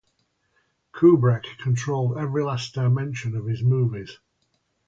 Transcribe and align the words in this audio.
Kubrick 0.95 1.43
controlled 1.59 2.17
every 2.17 2.43
last 2.43 2.73
dimension 2.73 3.35
of 3.37 3.45
his 3.45 3.61
movies. 3.61 4.17